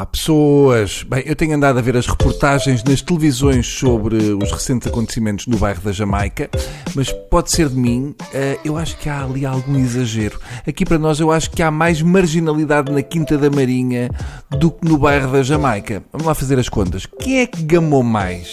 Olá 0.00 0.06
pessoas! 0.06 1.02
Bem, 1.02 1.22
eu 1.26 1.36
tenho 1.36 1.54
andado 1.54 1.78
a 1.78 1.82
ver 1.82 1.94
as 1.94 2.06
reportagens 2.06 2.82
nas 2.82 3.02
televisões 3.02 3.66
sobre 3.66 4.16
os 4.16 4.50
recentes 4.50 4.88
acontecimentos 4.88 5.46
no 5.46 5.58
bairro 5.58 5.82
da 5.82 5.92
Jamaica, 5.92 6.48
mas 6.94 7.12
pode 7.12 7.50
ser 7.50 7.68
de 7.68 7.76
mim, 7.76 8.14
eh, 8.32 8.58
eu 8.64 8.78
acho 8.78 8.96
que 8.96 9.10
há 9.10 9.22
ali 9.22 9.44
algum 9.44 9.78
exagero. 9.78 10.40
Aqui 10.66 10.86
para 10.86 10.98
nós 10.98 11.20
eu 11.20 11.30
acho 11.30 11.50
que 11.50 11.62
há 11.62 11.70
mais 11.70 12.00
marginalidade 12.00 12.90
na 12.90 13.02
Quinta 13.02 13.36
da 13.36 13.50
Marinha 13.50 14.10
do 14.48 14.70
que 14.70 14.88
no 14.88 14.96
bairro 14.96 15.32
da 15.32 15.42
Jamaica. 15.42 16.02
Vamos 16.10 16.26
lá 16.26 16.34
fazer 16.34 16.58
as 16.58 16.70
contas. 16.70 17.04
Quem 17.04 17.40
é 17.40 17.46
que 17.46 17.62
gamou 17.62 18.02
mais? 18.02 18.52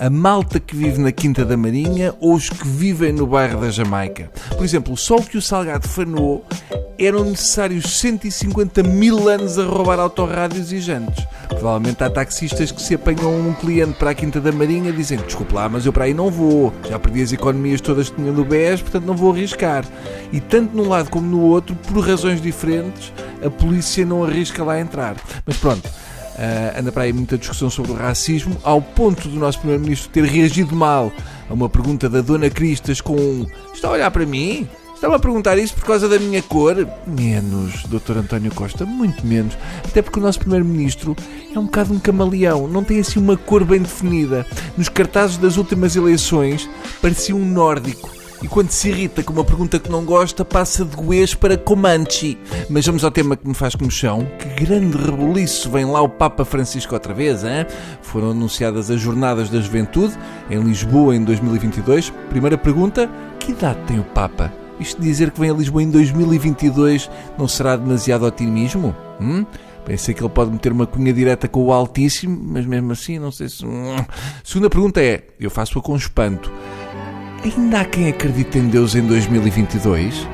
A 0.00 0.08
malta 0.08 0.60
que 0.60 0.76
vive 0.76 1.00
na 1.00 1.10
Quinta 1.10 1.44
da 1.44 1.56
Marinha 1.56 2.14
ou 2.20 2.34
os 2.34 2.48
que 2.48 2.68
vivem 2.68 3.12
no 3.12 3.26
bairro 3.26 3.60
da 3.60 3.68
Jamaica? 3.68 4.30
Por 4.50 4.64
exemplo, 4.64 4.96
só 4.96 5.16
o 5.16 5.24
que 5.24 5.36
o 5.36 5.42
Salgado 5.42 5.88
fanou 5.88 6.46
eram 6.96 7.24
necessários 7.24 7.98
150 7.98 8.84
mil 8.84 9.28
anos 9.28 9.58
a 9.58 9.64
roubar 9.64 9.98
autorrádios 9.98 10.72
e 10.72 10.78
jantes. 10.78 11.26
Provavelmente 11.48 12.04
há 12.04 12.08
taxistas 12.08 12.70
que 12.70 12.80
se 12.80 12.94
apanham 12.94 13.40
um 13.40 13.52
cliente 13.52 13.94
para 13.94 14.10
a 14.10 14.14
Quinta 14.14 14.40
da 14.40 14.52
Marinha 14.52 14.92
dizendo 14.92 15.24
desculpe 15.24 15.52
lá, 15.52 15.68
mas 15.68 15.84
eu 15.84 15.92
para 15.92 16.04
aí 16.04 16.14
não 16.14 16.30
vou. 16.30 16.72
Já 16.88 16.96
perdi 16.96 17.20
as 17.20 17.32
economias 17.32 17.80
todas 17.80 18.08
que 18.08 18.14
tinha 18.14 18.30
no 18.30 18.44
BES, 18.44 18.82
portanto 18.82 19.04
não 19.04 19.16
vou 19.16 19.32
arriscar. 19.32 19.84
E 20.32 20.40
tanto 20.40 20.76
num 20.76 20.88
lado 20.88 21.10
como 21.10 21.26
no 21.26 21.40
outro, 21.40 21.74
por 21.74 22.06
razões 22.06 22.40
diferentes, 22.40 23.12
a 23.44 23.50
polícia 23.50 24.06
não 24.06 24.22
arrisca 24.22 24.62
lá 24.62 24.78
entrar. 24.78 25.16
Mas 25.44 25.56
pronto, 25.56 25.90
uh, 26.38 26.78
anda 26.78 26.92
para 26.92 27.02
aí 27.02 27.12
muita 27.12 27.36
discussão 27.36 27.68
sobre 27.68 27.92
o 27.92 27.94
racismo, 27.94 28.56
ao 28.62 28.80
ponto 28.80 29.28
do 29.28 29.36
nosso 29.36 29.58
Primeiro-Ministro 29.58 30.10
ter 30.10 30.24
reagido 30.24 30.74
mal 30.74 31.12
a 31.50 31.52
uma 31.52 31.68
pergunta 31.68 32.08
da 32.08 32.20
Dona 32.20 32.48
Cristas 32.48 33.00
com 33.00 33.16
um, 33.16 33.46
está 33.74 33.88
a 33.88 33.92
olhar 33.92 34.10
para 34.10 34.24
mim? 34.24 34.68
Estava 34.94 35.14
a 35.14 35.18
perguntar 35.20 35.56
isso 35.56 35.74
por 35.74 35.84
causa 35.84 36.08
da 36.08 36.18
minha 36.18 36.42
cor? 36.42 36.74
Menos, 37.06 37.84
Dr. 37.84 38.18
António 38.18 38.52
Costa, 38.52 38.84
muito 38.84 39.24
menos. 39.24 39.56
Até 39.84 40.02
porque 40.02 40.18
o 40.18 40.22
nosso 40.22 40.40
Primeiro-Ministro 40.40 41.14
é 41.54 41.58
um 41.58 41.66
bocado 41.66 41.94
um 41.94 42.00
camaleão, 42.00 42.66
não 42.66 42.82
tem 42.82 42.98
assim 42.98 43.20
uma 43.20 43.36
cor 43.36 43.64
bem 43.64 43.80
definida. 43.80 44.44
Nos 44.76 44.88
cartazes 44.88 45.36
das 45.36 45.56
últimas 45.56 45.94
eleições 45.94 46.68
parecia 47.00 47.36
um 47.36 47.44
nórdico. 47.44 48.17
E 48.40 48.46
quando 48.46 48.70
se 48.70 48.88
irrita 48.88 49.22
com 49.22 49.32
uma 49.32 49.44
pergunta 49.44 49.80
que 49.80 49.90
não 49.90 50.04
gosta, 50.04 50.44
passa 50.44 50.84
de 50.84 50.94
goês 50.94 51.34
para 51.34 51.58
Comanche. 51.58 52.38
Mas 52.70 52.86
vamos 52.86 53.02
ao 53.02 53.10
tema 53.10 53.36
que 53.36 53.46
me 53.46 53.54
faz 53.54 53.74
comichão. 53.74 54.26
Que 54.38 54.64
grande 54.64 54.96
rebuliço 54.96 55.68
vem 55.70 55.84
lá 55.84 56.00
o 56.00 56.08
Papa 56.08 56.44
Francisco 56.44 56.94
outra 56.94 57.12
vez, 57.12 57.42
hein? 57.42 57.66
Foram 58.00 58.30
anunciadas 58.30 58.90
as 58.90 59.00
Jornadas 59.00 59.48
da 59.48 59.60
Juventude 59.60 60.16
em 60.48 60.60
Lisboa 60.60 61.16
em 61.16 61.24
2022. 61.24 62.12
Primeira 62.30 62.56
pergunta: 62.56 63.10
que 63.40 63.50
idade 63.50 63.80
tem 63.86 63.98
o 63.98 64.04
Papa? 64.04 64.52
Isto 64.78 65.02
dizer 65.02 65.32
que 65.32 65.40
vem 65.40 65.50
a 65.50 65.54
Lisboa 65.54 65.82
em 65.82 65.90
2022 65.90 67.10
não 67.36 67.48
será 67.48 67.74
demasiado 67.74 68.24
otimismo? 68.24 68.94
Hum? 69.20 69.44
Pensei 69.84 70.14
que 70.14 70.22
ele 70.22 70.28
pode 70.28 70.50
meter 70.50 70.70
uma 70.70 70.86
cunha 70.86 71.14
direta 71.14 71.48
com 71.48 71.64
o 71.64 71.72
Altíssimo, 71.72 72.38
mas 72.40 72.66
mesmo 72.66 72.92
assim 72.92 73.18
não 73.18 73.32
sei 73.32 73.48
se. 73.48 73.64
Segunda 74.44 74.68
pergunta 74.68 75.00
é: 75.00 75.24
eu 75.40 75.50
faço-a 75.50 75.82
com 75.82 75.96
espanto. 75.96 76.52
Ainda 77.44 77.80
há 77.80 77.84
quem 77.84 78.08
acredite 78.08 78.58
em 78.58 78.68
Deus 78.68 78.96
em 78.96 79.06
2022? 79.06 80.26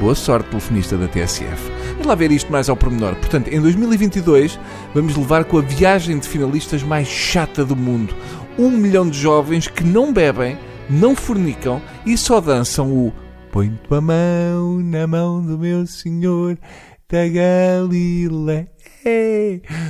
Boa 0.00 0.14
sorte, 0.14 0.48
telefonista 0.50 0.96
da 0.96 1.08
TSF. 1.08 1.70
Vamos 1.92 2.06
lá 2.06 2.14
ver 2.14 2.30
isto 2.30 2.52
mais 2.52 2.68
ao 2.68 2.76
pormenor. 2.76 3.16
Portanto, 3.16 3.48
em 3.48 3.60
2022 3.60 4.58
vamos 4.94 5.16
levar 5.16 5.44
com 5.44 5.58
a 5.58 5.62
viagem 5.62 6.18
de 6.18 6.28
finalistas 6.28 6.84
mais 6.84 7.08
chata 7.08 7.64
do 7.64 7.74
mundo. 7.74 8.14
Um 8.56 8.70
milhão 8.70 9.08
de 9.08 9.18
jovens 9.18 9.66
que 9.66 9.82
não 9.82 10.12
bebem, 10.12 10.56
não 10.88 11.16
fornicam 11.16 11.82
e 12.04 12.16
só 12.16 12.40
dançam 12.40 12.92
o 12.92 13.12
Põe 13.50 13.70
tua 13.88 14.00
mão 14.00 14.78
na 14.78 15.06
mão 15.06 15.42
do 15.42 15.58
meu 15.58 15.86
Senhor 15.86 16.56
da 17.10 17.26
Galileia. 17.26 18.68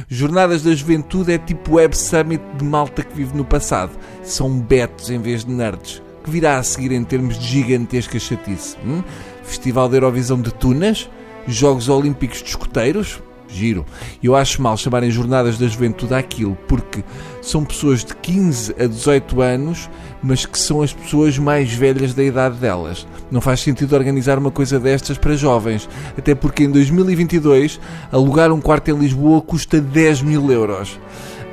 Jornadas 0.09 0.63
da 0.63 0.75
Juventude 0.75 1.33
é 1.33 1.39
tipo 1.39 1.75
Web 1.75 1.97
Summit 1.97 2.43
de 2.57 2.65
malta 2.65 3.03
que 3.03 3.15
vive 3.15 3.37
no 3.37 3.45
passado. 3.45 3.93
São 4.23 4.59
betos 4.59 5.11
em 5.11 5.19
vez 5.19 5.45
de 5.45 5.51
nerds. 5.51 6.06
Que 6.27 6.33
virá 6.33 6.59
a 6.59 6.63
seguir 6.65 6.91
em 6.91 7.05
termos 7.05 7.39
de 7.39 7.47
gigantesca 7.47 8.19
chatice? 8.19 8.77
Hum? 8.85 9.01
Festival 9.45 9.89
da 9.89 9.97
Eurovisão 9.97 10.41
de 10.41 10.53
Tunas? 10.53 11.09
Jogos 11.47 11.89
Olímpicos 11.89 12.43
de 12.43 12.49
Escoteiros? 12.49 13.23
Giro. 13.47 13.87
Eu 14.21 14.35
acho 14.35 14.61
mal 14.61 14.77
chamarem 14.77 15.09
Jornadas 15.09 15.57
da 15.57 15.69
Juventude 15.69 16.15
aquilo, 16.15 16.59
porque 16.67 17.05
são 17.41 17.65
pessoas 17.65 18.05
de 18.05 18.13
15 18.17 18.75
a 18.77 18.89
18 18.89 19.41
anos, 19.41 19.89
mas 20.21 20.45
que 20.45 20.59
são 20.59 20.83
as 20.83 20.93
pessoas 20.93 21.39
mais 21.39 21.73
velhas 21.73 22.13
da 22.13 22.25
idade 22.25 22.57
delas. 22.57 23.07
Não 23.31 23.41
faz 23.41 23.61
sentido 23.61 23.95
organizar 23.95 24.37
uma 24.37 24.51
coisa 24.51 24.81
destas 24.81 25.17
para 25.17 25.37
jovens, 25.37 25.89
até 26.19 26.35
porque 26.35 26.65
em 26.65 26.71
2022 26.73 27.79
alugar 28.11 28.51
um 28.51 28.61
quarto 28.61 28.91
em 28.91 28.99
Lisboa 28.99 29.41
custa 29.41 29.81
10 29.81 30.23
mil 30.23 30.51
euros. 30.51 30.99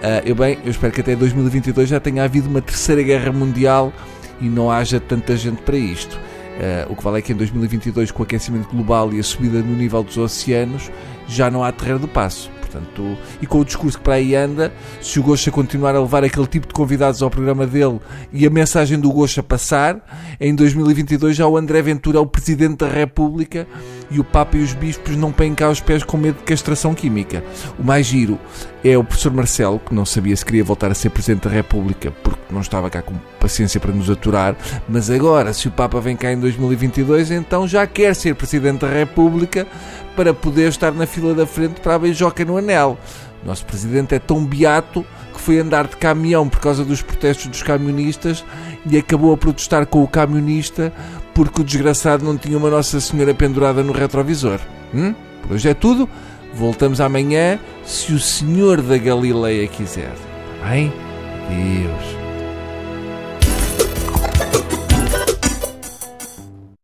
Uh, 0.04 0.20
eu 0.26 0.36
bem, 0.36 0.58
eu 0.66 0.72
espero 0.72 0.92
que 0.92 1.00
até 1.00 1.16
2022 1.16 1.90
já 1.90 2.00
tenha 2.00 2.24
havido 2.24 2.50
uma 2.50 2.60
terceira 2.60 3.04
guerra 3.04 3.32
mundial 3.32 3.94
e 4.44 4.50
não 4.50 4.70
haja 4.70 5.00
tanta 5.00 5.36
gente 5.38 5.62
para 5.62 5.78
isto. 5.78 6.14
Uh, 6.16 6.92
o 6.92 6.96
que 6.96 7.04
vale 7.04 7.18
é 7.18 7.22
que 7.22 7.32
em 7.32 7.36
2022, 7.36 8.12
com 8.12 8.22
o 8.22 8.26
aquecimento 8.26 8.70
global 8.70 9.12
e 9.12 9.20
a 9.20 9.24
subida 9.24 9.60
no 9.60 9.76
nível 9.76 10.04
dos 10.04 10.18
oceanos, 10.18 10.92
já 11.28 11.50
não 11.50 11.64
há 11.64 11.72
terreiro 11.72 12.00
do 12.00 12.08
passo. 12.08 12.52
Portanto, 12.74 13.18
e 13.40 13.46
com 13.46 13.60
o 13.60 13.66
discurso 13.66 14.00
que 14.00 14.04
para 14.04 14.16
aí 14.16 14.36
anda, 14.36 14.74
se 15.00 15.20
o 15.20 15.24
Gocha 15.24 15.52
continuar 15.52 15.96
a 15.96 16.02
levar 16.02 16.24
aquele 16.24 16.48
tipo 16.48 16.68
de 16.68 16.74
convidados 16.74 17.22
ao 17.22 17.30
programa 17.30 17.68
dele 17.68 18.00
e 18.32 18.48
a 18.48 18.50
mensagem 18.50 19.00
do 19.00 19.12
Gocha 19.12 19.44
passar, 19.44 20.04
em 20.40 20.56
2022 20.56 21.36
já 21.36 21.46
o 21.46 21.56
André 21.56 21.84
Ventura 21.84 22.18
é 22.18 22.22
o 22.22 22.26
Presidente 22.26 22.78
da 22.78 22.88
República 22.88 23.68
e 24.10 24.20
o 24.20 24.24
Papa 24.24 24.58
e 24.58 24.62
os 24.62 24.74
bispos 24.74 25.16
não 25.16 25.32
põem 25.32 25.54
cá 25.54 25.70
os 25.70 25.80
pés 25.80 26.04
com 26.04 26.18
medo 26.18 26.38
de 26.38 26.44
castração 26.44 26.96
química. 26.96 27.44
O 27.78 27.84
mais 27.84 28.08
giro 28.08 28.40
é 28.84 28.98
o 28.98 29.04
professor 29.04 29.32
Marcelo, 29.32 29.80
que 29.80 29.94
não 29.94 30.06
sabia 30.06 30.36
se 30.36 30.44
queria 30.44 30.64
voltar 30.64 30.90
a 30.90 30.96
ser 30.96 31.12
Presidente 31.12 31.48
da 31.48 31.54
República 31.54 32.12
porque 32.24 32.42
não 32.52 32.62
estava 32.62 32.90
cá 32.90 33.02
com 33.02 33.14
paciência 33.40 33.80
para 33.80 33.92
nos 33.92 34.10
aturar, 34.10 34.56
mas 34.88 35.10
agora, 35.10 35.54
se 35.54 35.68
o 35.68 35.72
Papa 35.72 36.00
vem 36.00 36.16
cá 36.16 36.32
em 36.32 36.40
2022, 36.40 37.32
então 37.32 37.68
já 37.68 37.86
quer 37.86 38.16
ser 38.16 38.36
Presidente 38.36 38.82
da 38.82 38.88
República 38.88 39.68
para 40.16 40.34
poder 40.34 40.70
estar 40.70 40.92
na 40.92 41.06
fila 41.06 41.34
da 41.34 41.46
frente 41.46 41.82
para 41.82 41.96
a 41.96 42.00
beijoca 42.00 42.46
no 42.46 42.58
anel. 42.64 42.98
Nosso 43.46 43.66
Presidente 43.66 44.16
é 44.16 44.20
tão 44.20 44.46
beato 44.46 45.06
que 45.34 45.40
foi 45.40 45.60
andar 45.60 45.88
de 45.88 45.98
caminhão 45.98 46.48
por 46.48 46.60
causa 46.60 46.86
dos 46.86 47.02
protestos 47.02 47.48
dos 47.48 47.62
camionistas 47.62 48.44
e 48.90 48.98
acabou 48.98 49.34
a 49.34 49.38
protestar 49.38 49.86
com 49.86 50.02
o 50.02 50.08
camionista 50.08 50.94
porque 51.34 51.62
o 51.62 51.64
desgraçado 51.64 52.24
não 52.24 52.38
tinha 52.38 52.58
uma 52.58 52.70
Nossa 52.70 53.02
Senhora 53.02 53.34
pendurada 53.34 53.84
no 53.84 53.92
retrovisor. 53.92 54.60
Hum? 54.94 55.14
Por 55.42 55.54
hoje 55.54 55.70
é 55.70 55.74
tudo. 55.74 56.08
Voltamos 56.54 57.02
amanhã, 57.02 57.60
se 57.84 58.14
o 58.14 58.20
Senhor 58.20 58.82
da 58.82 58.98
Galileia 58.98 59.68
quiser. 59.68 60.14
Bem? 60.64 60.94
Deus. 61.50 62.23